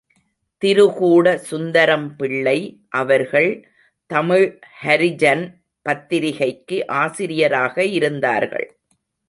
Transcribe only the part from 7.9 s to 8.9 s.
இருந்தார்கள்.